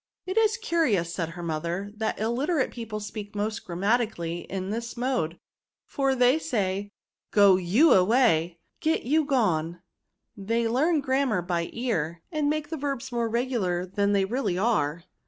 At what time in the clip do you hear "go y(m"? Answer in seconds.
7.31-7.95